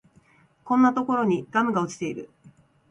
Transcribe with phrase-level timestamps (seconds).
[0.63, 2.31] こんなところにガムが落ちてる